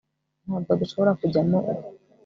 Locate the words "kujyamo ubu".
1.19-1.85